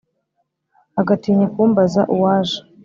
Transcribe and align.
agatinya 1.01 1.45
kumbaza 1.53 2.01
uwaje 2.13 2.59